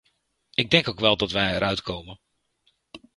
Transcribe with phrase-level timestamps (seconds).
[0.53, 2.19] Ik denk ook wel dat wij er uitkomen.